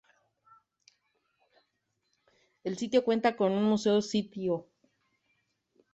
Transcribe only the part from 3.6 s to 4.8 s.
museo sitio.